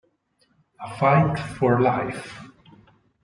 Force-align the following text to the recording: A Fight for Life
A 0.83 0.97
Fight 0.97 1.37
for 1.37 1.79
Life 1.79 2.49